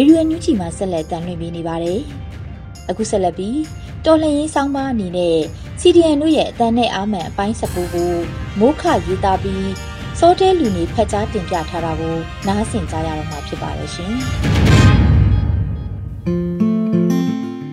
[0.00, 2.00] ရေဒီယိုညူချီမှာဆက်လက်တင်ပြနေပါတယ်။
[2.90, 3.58] အခုဆက်လက်ပြီး
[4.04, 5.38] တော်လှန်ရေးဆောင်းပါးအနေနဲ့
[5.80, 8.12] CDN တို့ရဲ့အတန်းနဲ့အာမန်အပိုင်း19ကို
[8.60, 9.70] မိုးခရေးသားပြီး
[10.18, 12.16] စောတဲလူနေဖက်ကြားတင်ပြထားတာကို
[12.46, 14.14] နားဆင်ကြရတော့မှာဖြစ်ပါတယ်ရှင်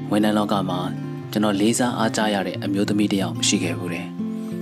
[0.12, 0.80] ။ဝန်ထမ်းလောကမှာ
[1.32, 4.08] ကျွန်တော်လေးစားအားကြရတဲ့အမျိုးသမီးတစ်ယောက်ရှိခဲ့ဘူးတယ်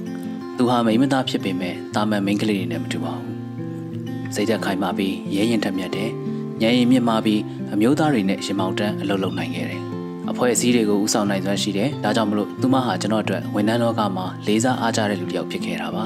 [0.58, 3.36] ။သူဟာမိန်းမသားဖြစ်ပေမဲ့တာမန်မိန်းကလေးတွေနဲ့မတူပါဘူး။
[4.36, 6.12] စိတ်သက်ခိုင်မာပြီးရဲရင်ထက်မြက်တယ်။
[6.62, 7.42] ညံရင်မြင့်မာပြီး
[7.74, 9.82] အမျိုးသားတွေနဲ့ရှင်မောင်တန်းအလုပ်လုပ်နိုင်ခဲ့တယ်။
[10.32, 16.06] အဖွဲ့အစည်းတွေကိုဦးဆောင်နိုင်စွမ်းရှိတယ်။ဒါကြောင့်မလို့သူမဟာကျွန်တော်အတွက်ဝန်ထမ်းလောကမှာလေးစားအားကြတဲ့လူတစ်ယောက်ဖြစ်ခဲ့တာပါ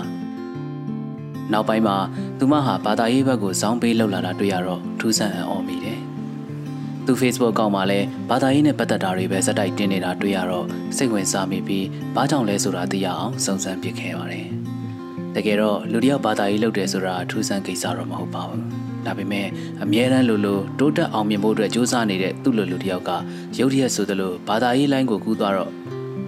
[1.53, 1.97] ။နောက်ပိုင်းမှာ
[2.39, 5.99] သူမဟာဘာသာရေးဘက်ကိုဇောင်းပေးလှုပ်လာတာတွေ့ရတော့ထူးဆန်းအံ့ဩမိတယ်။
[7.05, 10.65] သူသူ Facebook အကောင့်မှာလည်းဘာသာရေးနဲ့ပတ်သက်တာတွေပဲစက်တိုက်တင်နေတာတွေ့ရတော့
[10.97, 14.47] စိတ်ဝင်စားမိပြီးဘာကြောင့်လဲဆိုတာသိရအောင်စုံစမ်းပြခဲ့ပါတယ်။
[15.35, 18.65] တကယ်တော့လူတယောက်ဘာသာရေးလုပ်တယ်ဆိုတာထူးဆန်းကိစ္စတော့မဟုတ်ပါဘူး။
[19.05, 19.47] ဒါပေမဲ့
[19.83, 23.11] အမြဲတမ်းလိုလိုတိုးတက်အောင်မြင်ဖို့အတွက်ကြိုးစားနေတဲ့သူ့လိုလူတယောက်က
[23.59, 25.71] ရုတ်တရက်ဆိုသလိုဘာသာရေးလိုင်းကိုကူးသွားတော့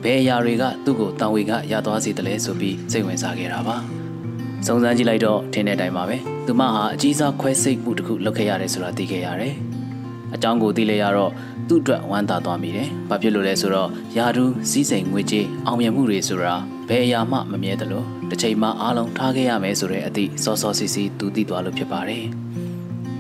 [0.04, 3.78] ဘယ်အရာတွေကသူ့ကိုတာဝန်ကရသွားစေတယ်လဲဆိုပြီးစိတ်ဝင်စားခဲ့တာပါ။
[4.66, 9.56] စုံစမ်းကြည့်လိုက်တော့ထင်တဲ့အတိုင်းပါပဲ။သူမဟာအကြီးစားခွဲစိတ်မှုတစ်ခုလုပ်ခဲ့ရတယ်ဆိုတာသိခဲ့ရတယ်။
[10.36, 11.32] အကြောင်းကိုသိလဲရတော့
[11.68, 16.56] သူ့အတွက်ဝမ်းသာသွားမိတယ်။ဘာဖြစ်လို့လဲဆိုတော့ယာဒူးစည်းစိမ်ငွေကြေးအောင်မြင်မှုတွေဆိုတာ
[16.90, 22.26] ဘယ်အရာမှမမြဲတယ်လို့တစ်ချိန်မှအားလုံးထားခဲ့ရမယ်ဆိုတဲ့အသည့်စောစောစီစီသူသိသွားလို့ဖြစ်ပါတယ်။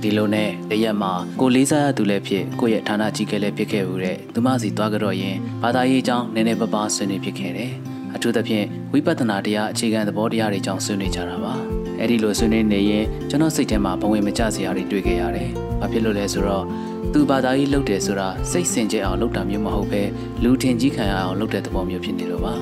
[0.03, 7.71] ဒီလိုနဲ့တရက်မှာကိုလေးစားရသူလည်းဖြစ်ကိုရဲ့ဌာနကြီးကလည်းဖြစ်ခဲ့ဦးတဲ့သူမစီသွားကြတော့ရင်ဘာသာရေးအကြောင်းနည်းနည်းပါးပါးဆွေးနွေးဖြစ်ခဲ့တယ်။
[8.15, 11.53] အထူးသဖြင့်ဝိပဿနာတရားအခြေခံသဘောတရားတွေအကြောင်းဆွေးနွေးကြတာပါ။
[11.99, 16.65] အဲ့ဒီလိုဆွေးနွေးနေရင်ကျွန်တော်စိတ်ထဲမှာဘဝင်မကျစရာတွေတွေ့ခဲ့ရတယ်။ဘာဖြစ်လို့လဲဆိုတော့
[17.13, 20.01] သူဘာသာရေးလုပ်တယ်ဆိုတာစိတ်စင်ကြယ်အောင်လုပ်တာမျိုးမဟုတ်ပဲ
[20.43, 22.53] လူထင်ကြီးခံရအောင်လုပ်တဲ့သဘောမျိုးဖြစ်နေလို့ပါ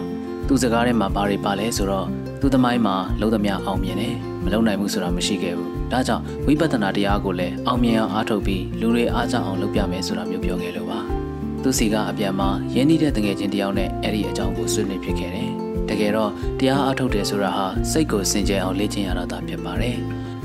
[0.47, 2.07] သူစကားထဲမှာဘာတွေပါလဲဆိုတော့
[2.41, 10.99] သူသမိုင်းမှာလုံးသမျှအောင်မြင်တယ်မလုံနိုင်ဘူးဆိုတာမရှိခဲ့ဘူး ဒါကြောင့်ဝိပဿနာတရားကိုလည်းအောင်မြင်အောင်အားထုတ်ပြီးလူတွေအားကြအောင်လုပ်ပြမယ်ဆိုတာမျိုးပြောခဲ့လို့ပါ
[11.63, 15.49] သူစီကအပြန်မှာရင်းနှီးတဲ့တငယ်ချင်းတယောက်နဲ့အဲ့ဒီအကြောင်းကိုဆွေးနွေးဖြစ်ခဲ့တယ်
[15.89, 19.97] တကယ်တော့တရားအားထုတ်တယ်ဆိုတာဟာစိတ်ကိုစင်ကြယ်အောင်လေ့ကျင့်ရတာဖြစ်ပါတယ်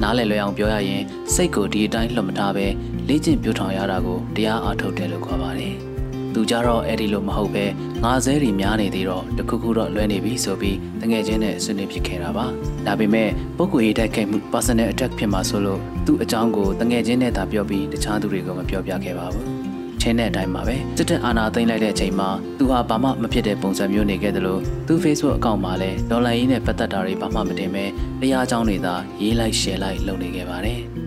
[0.03, 1.03] နားလည်လွယ်အောင်ပြောရရင်
[1.35, 2.67] စိတ်ကိုဒီအတိုင်းလှုပ်မထားပဲ
[3.09, 5.77] လေ့ကျင့်ပြထောင်ရတာကိုတရားအားထုတ်တယ်လို့ခေါ်ပါတယ်။
[6.35, 7.65] သူကြတော့အဲ့ဒီလိုမဟုတ်ပဲ
[8.05, 12.47] ငါဇဲတွေများနေသေးတော့တခုခုတော့လွဲနေပြီဆိုပြီးတငယ်ချင်းနဲ့ဆွေးနွေးဖြစ်ခဲ့တာပါ။
[12.87, 19.47] ဒါပေမဲ့ပုဂ္ဂိုလ်ရေးတိုက်ခိုက်မှု personal attack ဖြစ်မှာဆိုလို့သူ့အကြောင်းကိုတငယ်ချင်းနဲ့သာပြောပြီးတခြားသူတွေကိုမပြောပြခဲ့ပါဘူး။
[20.01, 27.85] ချင်းတဲ့အတိုင်းပါပဲစစ်တပ်အာဏာသိမ်းလိုက်တဲ့အချိန်မှာသူဟာဘာမှမဖြစ်တဲ့ပုံစံမျိုးနေခဲ့တယ်လို့သူ Facebook အကောင့်မှာလည်းဒေါ်လာရင်းနဲ့ပတ်သက်တာတွေဘာမှမတင်ပဲ
[28.21, 30.83] တရားကြောင်းတွေသာရေးလိုက် share လိုက်လုပ်နေခဲ့ပါတယ်။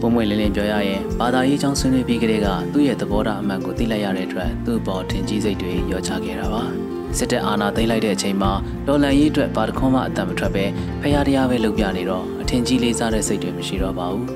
[0.00, 6.62] ပုံမွေလင်းလင်းပြောရရင်ဘာသာရေးကြောင်းဆွေးနွေးပြီးကလေးကသူ့ရဲ့သဘောထားအမှန်ကိုသိလိုက်ရတဲ့အတွက်သူ့ဘော်ထင်ကြီးစိတ်တွေရောချခဲ့တာပါ
[7.18, 8.52] စစ်တပ်အာဏာသိမ်းလိုက်တဲ့အချိန်မှာ
[8.86, 10.64] ဒေါ်လန်ရေးအတွက်ဘာတခွန်းမှအတံမထွက်ပဲ
[11.02, 14.26] ဖျားတရားပဲလုပ်ပြနေတော့အထင်ကြီးလေးစားတဲ့စိတ်တွေမရှိတော့ပါဘူး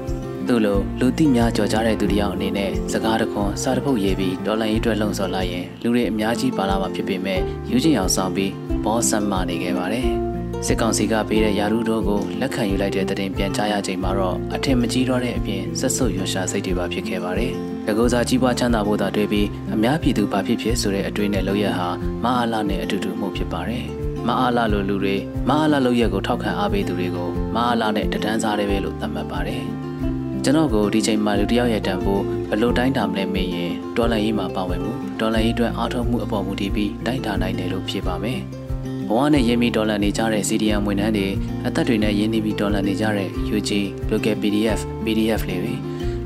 [0.48, 8.52] သူ့လိုလူသိများကြော်ကြားတဲ့သူတယောက်အနေနဲ့စကားတခွန်းစာတပုတ်ရေးပြီးဒေါ်လာရေးအတွက်လှုံ့ဆော်လိုက်ရင်လူတွေအများကြီးပါလာမှာဖြစ်ပေမဲ့ယူချင်အောင်ဆောင်ပြီး
[8.84, 10.33] ဘောဆမ်မနေခဲ့ပါတယ်
[10.66, 17.52] စစ်ကောင်စီကပေးတဲ့ယာရုတို့ကိုလက်ခံယူလိုက်တဲ့တဲ့တင်ပြန်ကြားရချိန်မှာတော့အထင်မကြီးတော့တဲ့အပြင်ဆက်ဆုပ်ရွှရှာစိတ်တွေပါဖြစ်ခဲ့ပါတယ်။
[17.86, 21.88] တကူစားကြီးပွားချမ်းသာဖို့သာတွေ့ပြီးအများပြည်သူဘာဖြစ်ဖြစ်ဆိုတဲ့အတွေ့နဲ့လောက်ရဟာ
[22.24, 23.84] မအားလာနဲ့အတူတူမှုဖြစ်ပါတယ်။
[24.26, 25.16] မအားလာလိုလူတွေ
[25.48, 29.62] မအားလာလို့ရက်ကိုထောက်ခံအားပေးသူတွေကိုမအားလာနဲ့တဒန်းစားတယ်ပဲလို့သတ်မှတ်ပါတယ်။
[30.44, 38.42] ကျွန်တော်ကိုဒီချိန်မှာလူတယောက်ရဲ့တန်ဖိုးဘလို့တိုင်းတာမလဲမေးရင်ဒေါ်လာရေးမှာပါဝင်မှုဒေါ်လာရေးအတွက်အားထုတ်မှုအပေါ်မူတည်ပြီးတိုင်းတာနိုင်တယ်လို့ဖြေပါမယ်။
[39.08, 41.28] ဘဝနဲ့ရင်းပြီးဒေါ်လာနေကြတဲ့ CDM ဝန်ထမ်းတွေ
[41.66, 43.70] အသက်တွေနဲ့ရင်းနှီးပြီးဒေါ်လာနေကြတဲ့ UG
[44.10, 45.74] Local PDF PDF လေးတွေ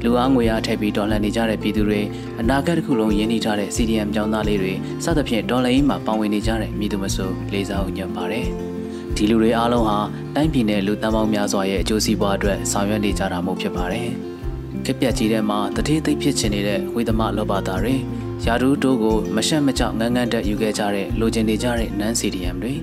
[0.04, 2.00] လူအားငွေအားထည့်ပြီးဒေါ်လာနေကြတဲ့ပြည်သူတွေ
[2.40, 4.72] အနာဂတ်တစ်ခုလုံးရင်းနှီးထားတဲ့ CDM ကျောင်းသားလေးတွေ
[5.04, 8.46] စသဖြင့်ဒေါ်လာရေးမှာပါဝင်နေကြတဲ့ပြည်သူမဆိုလေးစားဦးညွှန်ပါတယ်
[9.16, 9.98] ဒီလူတွေအားလုံးဟာ
[10.34, 14.08] တိုင်းပြည်နဲ့လူတန်းပေါင်းများစွာရဲ့အကျိုးစီးပွားအတွက်ဆောင်ရွက်နေကြတာမို့ဖြစ်ပါတယ်။
[14.84, 17.96] ခက်ပြက်ကြီးထဲမှာတတိသိပ်ဖြစ်ချင်နေတဲ့ဝိသမလောဘသားတွေ
[18.44, 22.74] ယာဒူးတိုးကိုမရှက်မကြောက်ငန်းငန်းတက်ယူခဲ့ကြတဲ့လိုချင်နေကြတဲ့နန်းစီဒီယမ်တွေ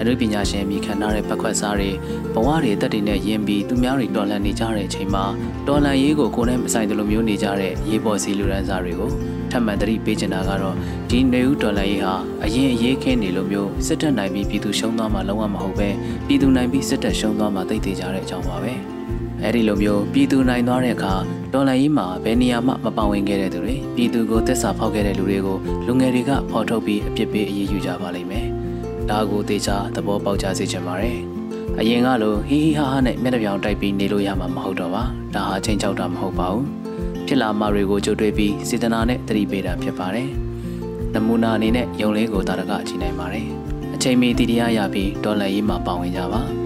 [0.00, 1.90] အနုပညာရှင်မိခံထားတဲ့ပတ်ခွက်စားတွေ
[2.34, 5.24] ဘဝတွေတက်တွေနဲ့ယဉ်ပြီးသူများတွေတော်လှန်နေကြတဲ့အချိန်မှာ
[5.66, 9.10] တော်လှန်ရေးကိုကိုယ်နဲ့မဆိုင်တယ်လို့မျိုးနေကြတဲ့ရေးပေါ်စီလူရန်စားတွေကို
[9.50, 10.76] ထပ်မံတတိပေးချင်တာကတော့
[11.10, 12.14] ဒီနေဦးတော်လှန်ရေးဟာ
[12.44, 15.88] အရင်အရေးခင်းနေလို့မျိုးစစ်တပ်နိုင်ပြီးပြည်သူရှုံးသွားမှလုံးဝမဟုတ်ပဲ
[16.26, 18.74] ပြည်သူနိုင်ပြီးစစ်တပ်ရှုံးသွားမှသိသိကြတဲ့အကြောင်းပါပဲ။
[19.42, 21.14] အဲဒီလိုမျိုးပြည်သူနိုင်သွားတဲ့အခါ
[21.52, 28.46] ဒေါ်လာကြီးမှာဘယ်နေရာမှမပါဝင်ခဲ့တဲ့သူတွေပြည်သူကိုသစ္စာဖောက်ခဲ့တဲ့လူတွေကိုလူငယ်တွေကဖော်ထုတ်ပြီးအပြစ်ပေးအရေးယူကြပါလိမ့်မယ်။
[29.10, 31.18] ဒါကိုသေချာသဘောပေါက်ကြစေချင်ပါတယ်။
[31.78, 35.02] အရင်ကလိုဟီဟီဟာဟာနဲ့မျက်နှာပြောင်တိုက်ပြီးနေလို့ရမှာမဟုတ်တော့ပါ။
[35.34, 36.64] ဒါဟာချိန်ချောက်တာမဟုတ်ပါဘူး။
[37.26, 40.28] ဖြစ်လာမှာတွေကိုကြိုတွေးပြီးစေတနာနဲ့တတိပေးတာဖြစ်ပါတယ်။
[41.14, 43.46] နမူနာအနေနဲ့ယုံလေးကိုတာရကကြည့်နိုင်ပါတယ်။
[43.94, 46.42] အချိန်မီတည်တရားရပြီးဒေါ်လာကြီးမှာပါဝင်ကြပါ။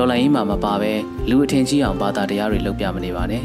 [0.00, 0.92] ဒေါ်လာရင်းမှာမပါပဲ
[1.30, 3.44] လူအထင်ကြီးအောင်ဘာသာတရားတွေလုပ်ပြမနေပါနဲ့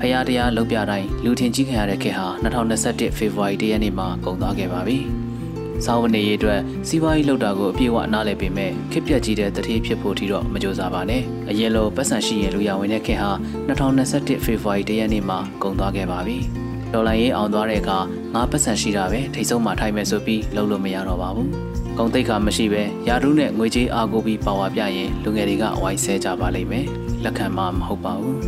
[0.00, 4.98] ဖရာတရားလုပ်ပြတိုင်းလူထင်ကြီးခံရတဲ့ခေတ်ဟာ2021ဖေဖော်ဝါရီလရက်နေ့မှာကုန်သွားခဲ့ပါပြီ။
[5.84, 13.30] စာဝန်နေရေးအတွက်စီးပွားရေးလုပ်တာကိုအပြည့်အဝနားလည်ပေမဲ့ခေတ်ပြက်ကြီးတဲ့တတိဖြစ်ဖို့ထိတော့မကြိုးစားပါနဲ့။အရင်လိုပတ်စံရှိရင်လူရဝင်တဲ့ခေတ်ဟာ
[13.68, 16.36] 2021ဖေဖော်ဝါရီလရက်နေ့မှာကုန်သွားခဲ့ပါပြီ။
[16.92, 17.98] ဒေါ်လာရေးအောင်သွားတဲ့အခါ
[18.34, 21.48] ငါပတ်စံရှိတာပဲထိတ်ဆုံးမှထိုင်မယ်ဆိုပြီးလုပ်လို့မရတော့ပါဘူး။
[21.98, 26.86] ဂုံတိတ်ခါမရှိပဲယာဒူးနဲ့ငွေကြေးအားကိုးပြီးပါဝါပြရင်လူငယ်တွေကဝိုင်းဆဲကြပါလိမ့်မယ်
[27.24, 28.38] လက်ခံမှမဟုတ်ပါဘူး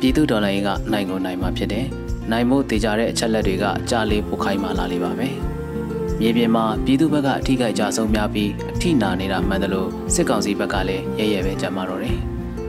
[0.00, 1.86] ပြည်သူဒေါ်လာရင်ကနိုင်ကိုနိုင်မှာဖြစ်တယ်
[2.30, 5.34] နိုင်မို့တည်ကြတဲ့အချက်လက်တွေကကြာလေးပိုခိုင်းမှလာလိမ့်ပါမယ်
[6.20, 12.18] မြေပြင်မှာပြည်သူဘက်ကအထိကိကြဆုံးများပြီးအထိနာနေတာမှန်တယ်လို့စစ်ကောင်စီဘက်ကလည်းရဲရဲပဲကြမ်းမာတော့တယ်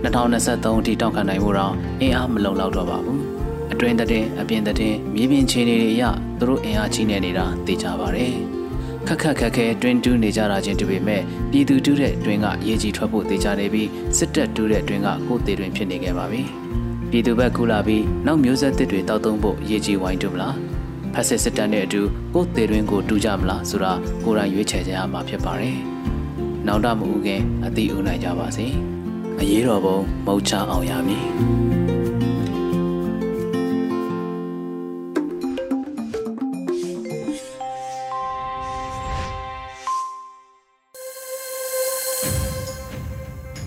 [0.04, 3.20] 2023အထိတောက်ခံနိုင်ဖို့တော့အင်အားမလုံလောက်တော့ပါဘူး
[3.70, 4.76] အအတွင်းတဲ့အပြင်တဲ့
[5.16, 6.04] မြေပြင်ခြေနေတွေအရ
[6.40, 8.59] သူတို့အင်အားကြီးနေနေတာသိကြပါတယ်
[9.08, 16.42] ခက်ခက်ခက်ခဲတွင်းတူးနေကြတာချင်းတူပေမဲ့ပြည်သူတူးတဲ့တွင်းကရေကြီးထွက်ဖို့သိကြနေပြီးစစ်တပ်တူးတဲ့တွင်းကကိုယ်သေးတွင်ဖြစ်နေခဲ့ပါပြီ
[17.12, 20.56] ပြည်သူဘက်ကူလာပြီးနောက်မျိုးဆက်သစ်တွေတောက်သုံးဖို့ရေကြီးဝိုင်းတူမလား
[21.14, 22.02] ဖက်စစ်စစ်တပ်နဲ့အတူ
[22.34, 25.78] ကိုယ်သေးတွင်းကိုတူးကြမလားဆိုတာကိုယ်တိုင်ရွေးချယ်ကြရမှာဖြစ်ပါတယ်
[26.68, 28.68] နောင်တမဦးခင်အတိဦးနိုင်ကြပါစေ
[29.40, 31.79] အရေးတော်ပုံမုတ်ချအောင်ရမည်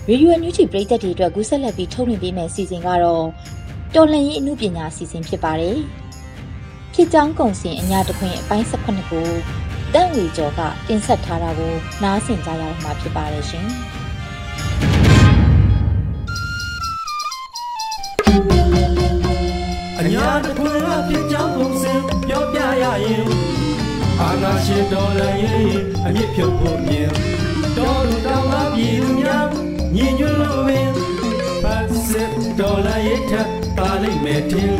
[0.09, 3.25] ရေဒီယိုညူချီပရိသတ်တွေအတွက်ကူးဆက်လက်ပြီးထုတ်လွှင့်ပေးမယ့်အစီအစဉ်ကတော့
[3.95, 5.77] တော်လှန်ရေးအမှုပညာအစီအစဉ်ဖြစ်ပါတယ်။
[6.93, 9.27] ဖြစ်ကြောင်းကုံစင်အညာတခွင်အပိုင်း18ကို
[9.93, 13.67] တန့်ဝေကျော်ကတင်ဆက်ထားတာကိုနားဆင်ကြရမှာဖြစ်ပါတယ်ရှင်။
[19.99, 23.25] အညာတခွင်ကဖြစ်ကြောင်းကုံစင်ပြောပြရရင်
[24.19, 25.67] အာနာရှင်တော်လည်းရင်
[26.05, 27.09] အမြင့်ဖြုတ်ဖို့မြင်
[27.77, 30.89] တော်လူတော်ကပြည်သူများ ညီညွတ်လို့ပင်
[31.63, 33.33] ပတ်စစ်တော်လည်းရထ
[33.77, 34.73] ပါလိမ့်မယ်တင်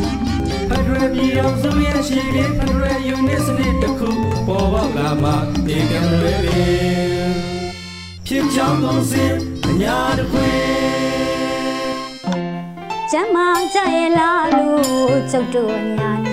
[0.70, 4.10] ဖက်ဒရယ်ပြည်အောင်စုရဲ့ရှိပြီးဖက်ဒရယ်ယူနစ်စနစ်တစ်ခု
[4.48, 5.32] ပေါ်ပေါက်လာမှ
[5.66, 7.32] ဒီကံလွယ်ပင်
[8.26, 9.34] ဖြစ်ကြောင်းကုံစင်
[9.68, 10.64] အညာတခွင်
[13.12, 13.38] ကျမ
[13.74, 16.28] ကြရဲ့လားလို့ကျုပ်တို့ညာန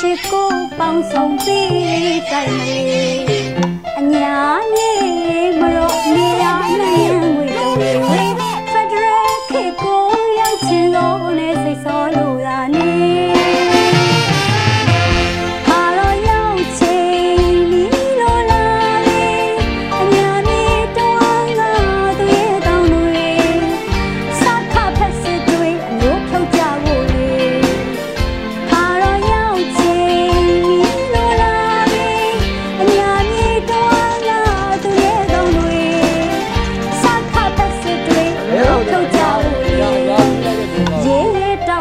[0.00, 3.22] ရှိကိုပေါင်းဆုံးပြီးတိုင်းမလေး
[3.98, 4.36] အညာ
[4.74, 5.09] နေမ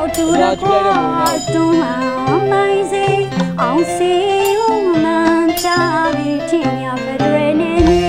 [0.10, 1.94] တောက်တူတော့တွန်းလာ
[2.54, 3.06] နိုင်စေ
[3.62, 4.14] အောင်စီ
[4.62, 5.68] ဦးမှန်ချ
[6.18, 8.02] ပြီးထင်ရဖက်ဒရယ်နေနေ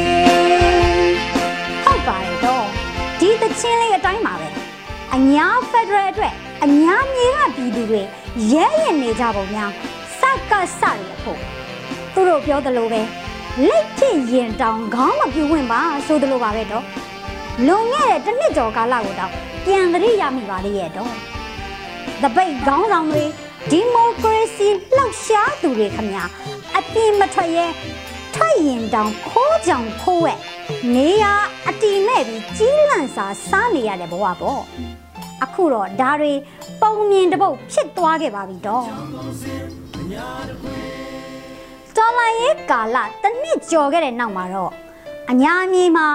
[1.84, 2.64] ဟုတ်ပါတယ်တော့
[3.20, 4.48] ဒီတချင်းလေးအတိုင်းပါပဲ
[5.14, 6.34] အညာဖက်ဒရယ်အတွက်
[6.64, 8.02] အညာမြေကပြည်သူတွေ
[8.52, 9.70] ရဲရင်နေကြပုံများ
[10.20, 11.40] စကစရဖို့
[12.14, 13.00] သူတို့ပြောသလိုပဲ
[13.68, 16.84] လက်ဖြစ်ရင်တောင်ခေါင်းမပြူဝင်ပါဆိုသလိုပါပဲတော့
[17.66, 19.32] လွန်ခဲ့တဲ့တစ်နှစ်ကျော်ကာလကိုတော့
[19.64, 21.29] ပြန်သတိရမိပါလေရဲ့တော့
[22.22, 23.24] တပိတ်ခေါင်းဆောင်တွေ
[23.70, 26.24] ဒီမိုကရေစီလှောက်ရှားသူတွေခမညာ
[26.76, 27.66] အပြင်းမထွက်ရဲ
[28.34, 30.34] ထွက်ရင်တောင်ခိုးကြောင်ခိုးဝဲ
[30.94, 31.24] နေရ
[31.68, 34.62] အတီမဲ့ပြီးကြီးလန့်စာစားနေရတဲ့ဘဝပေါ့
[35.42, 36.32] အခုတော့ဒါတွေ
[36.80, 38.84] ပုံမြင်တစ်ပုတ်ဖြစ်သွားခဲ့ပါပြီတော့
[41.96, 44.72] တော်လိုင်းရဲ့ကာလတစ်နှစ်ကျော်ခဲ့တဲ့နောက်မှာတော့
[45.30, 46.08] အညာမြေမှာ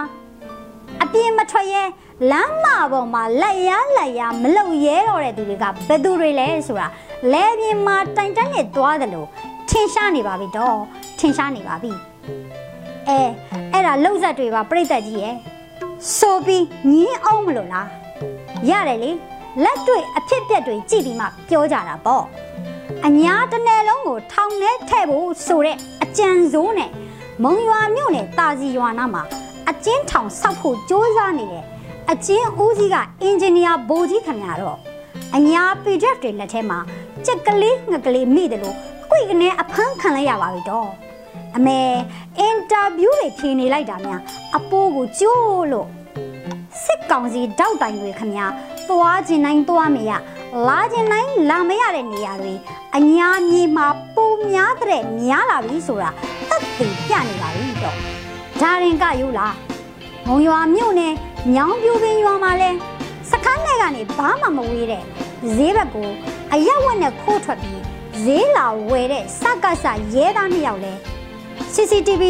[1.04, 1.84] အပြင်းမထွက်ရဲ
[2.32, 6.88] လမ်းမပေါ်မှာလက်ရလက်ရမလုံရဲတော့တဲ့သူတွေကဘယ်သူတွေလဲဆိုတာ
[7.34, 9.28] လဲပြင်းမှာတိုင်တိုင်နဲ့သွားတယ်လို့
[9.69, 10.78] ထင်ရှားနေပါပြီတော့
[11.19, 11.91] ထင်ရှားနေပါပြီ
[13.08, 13.19] အဲ
[13.71, 15.36] အဲ့ဒါလှုပ်ဆက်တွေပါပြိတ္တကြီးရဲ့
[16.17, 17.88] ဆိုပြီးညင်းအောင်မလို့လား
[18.69, 19.12] ရတယ်လေ
[19.63, 22.23] လက်တွေ့အဖြစ်ပြက်တွေကြည့်ပြီးမှပြောကြတာပေါ့
[23.06, 26.91] အညာတစ်နယ်လုံးကိုထောင်ထဲထည့်ဖို့ဆိုတဲ့အကြံစိုးနဲ့
[27.43, 29.23] မုံရွာမြို့နယ်တာစီရွာနာမှာ
[29.69, 31.65] အကျဉ်းထောင်ဆောက်ဖို့စ조사နေတယ်
[32.12, 34.78] အကျဉ်းဦးစီးကအင်ဂျင်နီယာဘိုးကြီးခင်ဗျာတော့
[35.36, 36.80] အညာ PDF တွေလက်ထဲမှာ
[37.26, 38.76] ကြက်ကလေးငကလေးမိတယ်လို့
[39.12, 40.89] ကွိကနေအဖမ်းခံလိုက်ရပါပြီတော့
[41.56, 41.80] အမေ
[42.39, 44.22] အင်တာဗျူးတွေဖြေနေလိုက်တာများ
[44.58, 45.88] အပိုးကိုကျိုးလို့
[46.84, 48.46] စစ်ကောင်စီတောက်တိုင်တွေခမညာ
[48.89, 50.12] သွားခြင်းတိုင်းသွားမရ
[50.68, 52.54] လာခြင်းတိုင်းလာမရတဲ့နေရာတွေ
[52.96, 56.10] အညာမြေမှာပုံများတဲ့များလာပြီဆိုတာ
[56.50, 57.98] သက်သေပြနေပါပြီတော့
[58.62, 59.56] ဒါရင်ကယူလား
[60.28, 61.13] မုံရွာမြို့နယ်
[61.54, 62.70] ညောင်ပြူပင်ရွာမှာလဲ
[63.32, 65.04] စခန်းထဲကနေဘာမှမဝေးတဲ့
[65.56, 66.10] ဈေးဘက်ကို
[66.54, 67.82] အရက်ဝက်နဲ့ခိုးထွက်ပြီး
[68.24, 70.94] ဈေးလာဝယ်တဲ့စကစရဲသားနှစ်ယောက်လဲ
[71.74, 72.24] CCTV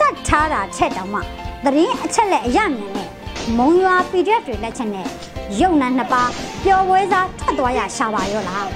[0.00, 1.20] ကတ်ထားတာထက်တောင်မှ
[1.64, 3.08] သတင်းအချက်လက်အရမြန်နဲ့
[3.58, 5.06] မုံရွာ PDF တွေလက်ချက်နဲ့
[5.60, 6.30] ရုပ်နာနှစ်ပါး
[6.64, 8.68] ပျော်ပွဲစားထွက်သွားရရှာပါရောလား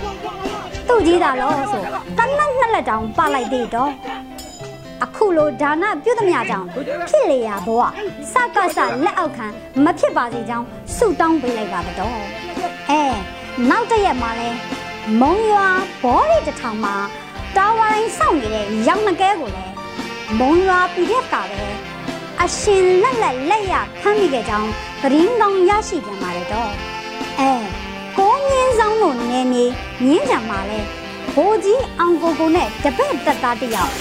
[0.89, 1.85] သူ့ကြီးတာလို့ဆို
[2.19, 3.93] တနက်နှစ်လက်တောင်ပလိုက်သေးတော့
[5.05, 7.83] အခုလိုဒါနပြုသမျှကြောင့်ဖြစ်လေရာဘဝ
[8.33, 9.47] စကစလက်အောက်ခံ
[9.85, 12.21] မဖြစ်ပါစေကြောင်းဆုတောင်းပေးလိုက်ပါတော့
[12.91, 13.03] အဲ
[13.71, 14.51] နောက်တစ်ရက်မှာလဲ
[15.21, 15.69] မုံရွာ
[16.03, 16.97] ဘောရီတထောင်မှာ
[17.57, 19.73] တာဝါတိုင်းစောင့်နေတဲ့ရောင်နှကဲကိုလည်း
[20.39, 21.63] မုံရွာပြည်တဲ့ကပဲ
[22.43, 24.71] အရှင်လက်လက်လက်ရဖမ်းမိခဲ့ကြောင်း
[25.03, 26.71] သတင်းကောင်းရရှိပြန်ပါတယ်တော့
[27.41, 27.53] အဲ
[28.19, 29.65] ကိုငင်းဆောင်တို့နေမြေ
[30.05, 30.79] မြင်းကြံမှာလဲ
[31.35, 33.93] ဘိုးကြီးအောင်ကိုကိုနဲ့တပည့်တက်သားတယောက်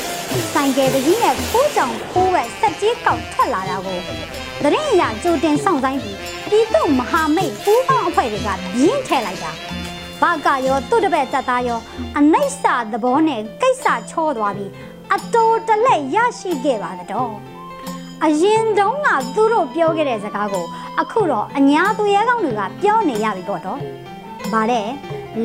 [0.53, 3.99] ဆိုင်ကယ်တစ်ကြီးနဲ့ဖိုးကြောင်ဖိုးဝက်စက်ကြီးကောက်ထွက်လာတာကို
[4.63, 6.17] သတင်းအရကြိုတင်ဆောင်ဆိုင်ပြီး
[6.49, 9.51] ပြည်သူမဟာမိတ်ပူးပေါင်းအဖွဲ့တွေကပြင်းထည့်လိုက်တာ
[10.21, 11.79] ဘာကရောသူ့တပည့်တက်သားရော
[12.17, 14.71] အနိစ္စသဘောနဲ့ကိစ္စချောသွားပြီး
[15.13, 17.31] အတိုးတလက်ရရှိခဲ့ပါတော့
[18.25, 20.65] အရင်တုန်းကသူတို့ပြောခဲ့တဲ့စကားကို
[20.99, 23.79] အခုတော့အညာသူရဲကောင်းတွေကပြောနေရပြီပေါ့တော့။
[24.53, 24.87] ဗါတဲ့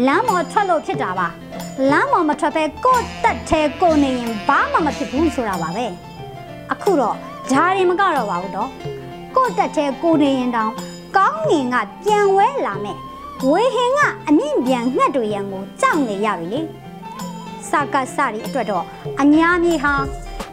[0.06, 1.28] လမ်းပေါ်ထွက်လို့ဖြစ်တာပါ။
[1.90, 5.86] လမ်းပေါ်မထွက်ပဲကိုယ့်တက်သေးကိုနေရင်ဘာမှမဖြစ်ဘူးဆိုတာပါပဲ။
[6.72, 7.16] အခုတော့
[7.50, 8.68] ဂျာရီမကတော့ပါဘူးတော့။
[9.36, 10.70] ကိုယ့်တက်သေးကိုနေရင်တောင်
[11.16, 12.98] ကောင်းငင်ကပြန်ဝဲလာမယ်။
[13.50, 16.60] ဝေဟင်ကအမြင့်ပြန်ငှက်တွေရန်ကိုကြောက်နေရပြီလေ။
[17.70, 18.84] စကားစရီအတွက်တော့
[19.20, 19.94] အညာမြေဟာ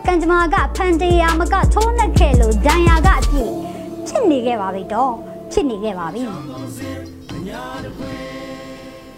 [0.05, 3.53] ကံကြမ္မာကဖန်တရားမကထိုးနှက်ခဲ့လို့ဒဏ်ရာကအပြည့်
[4.07, 5.13] ဖြစ်နေခဲ့ပါပြီတော့
[5.51, 6.23] ဖြစ်နေခဲ့ပါပြီ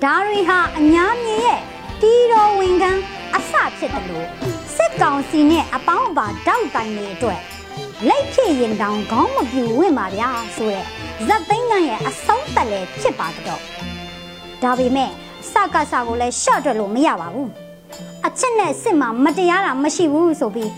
[0.04, 1.60] ဒါရီဟာအညာမြေရဲ့
[2.02, 3.02] တီတော်ဝင်ကန်း
[3.36, 4.28] အစဖြစ်တယ်လို့
[4.76, 7.42] စစ်ကောင်စီနဲ့အပေါင်းအပါတောက်တိုင်တွေအတွက်
[8.08, 10.82] လက်ဖြစ်ရင်တောင်ခေါင်းမပြူဝင်ပါဗျာဆိုရဲ
[11.28, 13.62] ဇက်သိန်းကရဲ့အဆုံးသက်လည်းဖြစ်ပါတော့
[14.64, 15.12] ဒါပေမဲ့
[15.52, 17.50] စကစကိုလည်းရှော့တွက်လို့မရပါဘူး
[18.28, 20.72] အချက်နဲ့စစ်မှာမတရားတာမရှိဘူးဆိုပြီး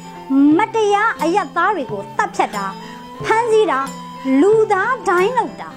[0.58, 2.66] မတရားအယက်သားတွေကိုတတ်ဖြတ်တာ
[3.26, 3.80] ဖမ်းဆီးတာ
[4.42, 5.70] လူသားဒိုင်းလောက်တာ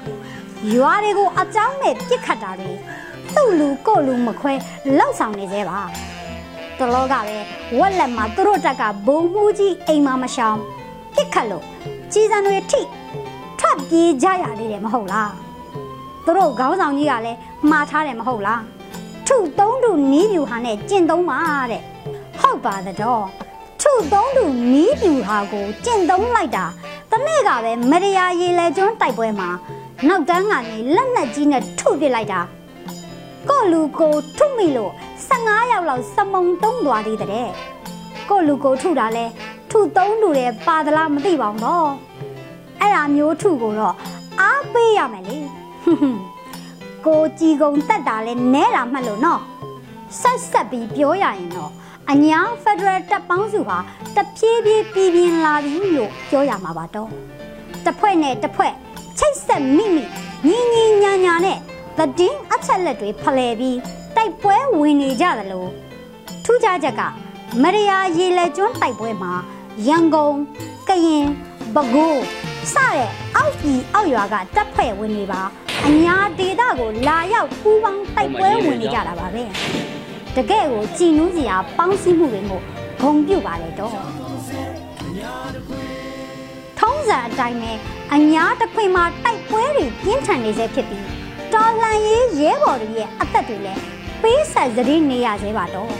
[0.72, 2.70] ရွာတွေကိုအကြောင်းမဲ့ပြစ်ခတ်တာတွေ
[3.34, 4.54] သူ့လူကို့လူမခွဲ
[4.98, 5.80] လောက်ဆောင်နေသေးပါ
[6.78, 7.38] တလောကပဲ
[7.78, 10.58] ဝက်လက်မှာသူတို့တက်ကဘုံမှုကြီးအိမ်မှာမရှောင်
[11.14, 11.64] ပြစ်ခတ်လို့
[12.12, 12.80] ကြီးစံတွေထိ
[13.58, 15.32] ထွက်ပြေးကြရသေးတယ်မဟုတ်လား
[16.24, 17.38] သူတို့ခေါင်းဆောင်ကြီးကလည်း
[17.70, 18.62] မှားထားတယ်မဟုတ်လား
[19.26, 21.38] ထုသုံးထုနီးပြူဟာနဲ့ကျင့်သုံးပါ
[21.70, 21.82] တဲ့
[22.40, 23.24] ဟုတ်ပါတော့
[23.82, 26.64] ထုသုံးထုနီးပြူဟာကိုကျင့်သုံးလိုက်တာ
[27.10, 29.48] တနေ့ကပဲမရယာရေလဲကျွန်းတိုက်ပွဲမှာ
[30.08, 32.40] နောက်တန်းကနေလက်နက်ကြီးနဲ့ထုပစ်လိုက်တာ
[33.48, 34.92] ကိုလူကိုထုမိလို့
[35.30, 37.48] 15ယောက်လောက်စမုံတုံးသွားသေးတဲ့
[38.28, 39.24] ကိုလူကိုထုတာလဲ
[39.70, 41.88] ထုသုံးထုတဲ့ပါသလားမသိပါဘူးတော့
[42.80, 43.94] အဲ့ဒါမျိုးထုကိုတော့
[44.40, 45.38] အားပေးရမယ်လေ
[45.84, 46.20] ဟွန်းဟွန်း
[47.06, 49.40] ကိုကြည်ကုံတက်တာလဲနဲတာမှတ်လို့နော်
[50.20, 51.72] ဆက်ဆက်ပြီးပြောရရင်တော့
[52.12, 53.78] အညာဖက်ဒရယ်တပ်ပေါင်းစုဟာ
[54.16, 57.08] တဖြည်းဖြည်းပြည်ပြင်းလာပြီလို့ပြောရမှာပါတော့
[57.84, 58.72] တစ်ဖွဲ့နဲ့တစ်ဖွဲ့
[59.18, 60.04] ချိတ်ဆက်မိမိ
[60.46, 61.58] ညီညီညာညာနဲ့
[61.98, 63.78] သတင်းအချက်လက်တွေဖလှယ်ပြီး
[64.16, 65.66] တိုက်ပွဲဝင်နေကြသလို
[66.44, 67.02] ထူးခြားချက်က
[67.62, 69.32] မရယာရေလက်ကျွန်းတိုက်ပွဲမှာ
[69.86, 70.36] ရန်ကုန်
[70.88, 71.26] ကရင်
[71.74, 72.20] ပဲခူး
[72.72, 75.42] စတဲ့အောက်ပြည်အောက်ရွာကတပ်ဖွဲ့ဝင်တွေပါ
[75.86, 79.44] အညာဒေသကိုလာရောက်ပူးပေါင်းတိုက်ပွဲဝင်နေကြတာပါပဲ
[80.36, 82.60] တကယ့်ကိုကြည်နူးစရာပေါင်းစည်းမှုတွေကို
[83.00, 83.92] ဂုံပြုတ်ပါလေတော့
[86.78, 87.72] ထုံးစံအတိုင်းပဲ
[88.14, 91.04] အညာတစ်ခွင်မှာတိုက်ပွဲတွေပြင်းထန်နေစေဖြစ်ပြီး
[91.52, 93.80] တော်လှန်ရေးရဲဘော်တွေရဲ့အသက်တွေလည်း
[94.22, 95.92] ပေးဆက်စည်းနေရသေးပါတော့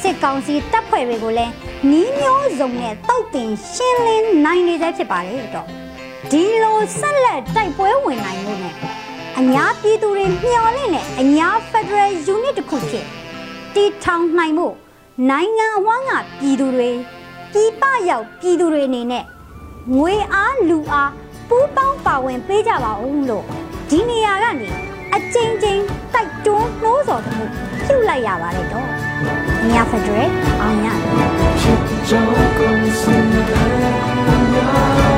[0.00, 1.52] စစ်ကောင်စီတပ်ဖွဲ့တွေကိုလည်း
[1.90, 5.66] နီးမျိုးစုံနဲ့တောက်တင်ရှင်းလင်းနိုင်နေစေဖြစ်ပါလေတော့
[6.30, 8.70] ဒီလိုဆက်လက်တိုက်ပွဲဝင်နိုင်လို့ ਨੇ
[9.38, 13.06] အညာပြည်သူတွေမျှော်လင့်တဲ့အညာ Federal Unit တစ်ခုဖြစ်
[13.74, 14.68] တည်ထောင်နိုင်မှု
[15.30, 16.90] နိုင်ငံအဝန်းကပြည်သူတွေ
[17.52, 19.24] ပြည်ပရောက်ပြည်သူတွေအနေနဲ့
[19.96, 21.12] ငွေအားလူအား
[21.48, 23.44] ပူးပေါင်းပါဝင်ပေးကြပါဦးလို့
[23.90, 24.68] ဒီနေရာကနေ
[25.14, 25.82] အကျဉ်းချင်း
[26.14, 27.44] တိုက်တွန်းနှိုးဆော်မှု
[27.84, 28.86] ပြုလိုက်ရပါတယ်တော့။
[29.72, 30.98] ညာဖက်ဒရယ်အောင်ရတယ်